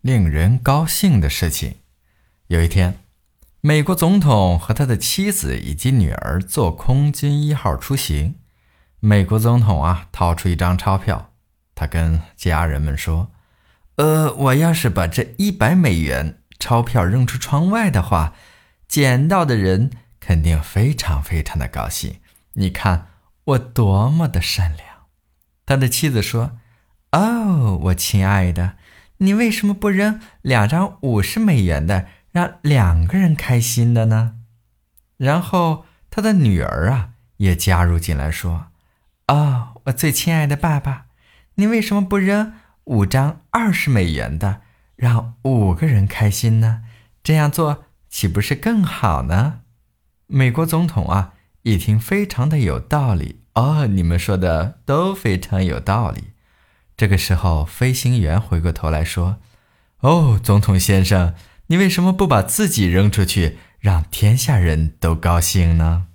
[0.00, 1.76] 令人高兴的事情。
[2.46, 2.98] 有一天，
[3.60, 8.36] 美国总统和他的妻子以及女儿坐空军一号出行。
[8.98, 11.32] 美国总统啊，掏出一张钞票，
[11.74, 13.30] 他跟家人们说
[13.96, 18.34] ：“呃，我要是把这一百美元钞票扔出窗外的话，
[18.88, 22.16] 捡到的人肯定非常非常的高兴。
[22.54, 23.08] 你看
[23.44, 24.88] 我多么的善良。”
[25.64, 26.58] 他的妻子说
[27.12, 28.76] ：“哦，我亲爱的，
[29.20, 34.36] 你为什么不扔两张五十美元的，让两个人开心的呢？”
[35.16, 38.66] 然后他的女儿啊也加入进来说。
[39.28, 41.06] 哦，我最亲爱的爸爸，
[41.54, 44.62] 你为什么不扔五张二十美元的，
[44.96, 46.82] 让五个人开心呢？
[47.22, 49.60] 这样做岂不是更好呢？
[50.26, 56.30] 美国总统啊，一听非常的有道理哦，你们说的都非常有道理。
[57.00, 59.38] 这个时候，飞行员回过头来说
[60.04, 61.32] ：“哦，总统先生，
[61.68, 66.08] 你为什么不把自己扔出去，让天下人都高兴呢？”